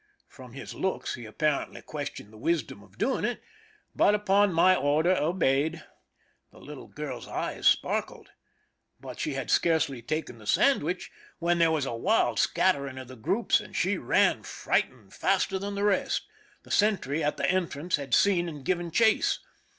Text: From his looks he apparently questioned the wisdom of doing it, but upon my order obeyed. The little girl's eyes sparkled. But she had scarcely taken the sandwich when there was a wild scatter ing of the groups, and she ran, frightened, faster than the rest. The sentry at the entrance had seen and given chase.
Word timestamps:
From 0.27 0.53
his 0.53 0.73
looks 0.73 1.13
he 1.13 1.25
apparently 1.25 1.83
questioned 1.83 2.33
the 2.33 2.37
wisdom 2.39 2.81
of 2.81 2.97
doing 2.97 3.23
it, 3.23 3.39
but 3.95 4.15
upon 4.15 4.51
my 4.51 4.75
order 4.75 5.15
obeyed. 5.15 5.83
The 6.51 6.57
little 6.57 6.87
girl's 6.87 7.27
eyes 7.27 7.67
sparkled. 7.67 8.31
But 8.99 9.19
she 9.19 9.35
had 9.35 9.51
scarcely 9.51 10.01
taken 10.01 10.39
the 10.39 10.47
sandwich 10.47 11.11
when 11.37 11.59
there 11.59 11.69
was 11.69 11.85
a 11.85 11.93
wild 11.93 12.39
scatter 12.39 12.87
ing 12.87 12.97
of 12.97 13.09
the 13.09 13.15
groups, 13.15 13.59
and 13.59 13.75
she 13.75 13.99
ran, 13.99 14.41
frightened, 14.41 15.13
faster 15.13 15.59
than 15.59 15.75
the 15.75 15.83
rest. 15.83 16.25
The 16.63 16.71
sentry 16.71 17.23
at 17.23 17.37
the 17.37 17.45
entrance 17.47 17.97
had 17.97 18.15
seen 18.15 18.49
and 18.49 18.65
given 18.65 18.89
chase. 18.89 19.37